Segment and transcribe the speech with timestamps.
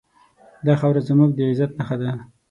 [0.65, 2.09] دا خاوره زموږ د عزت نښه ده.